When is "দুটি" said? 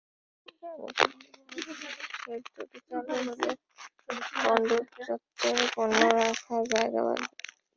2.55-2.79